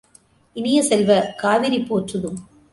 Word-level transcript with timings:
இனிய 0.55 0.79
செல்வ, 0.81 1.19
காவிரி 1.37 1.79
போற்றுதும்! 1.79 2.39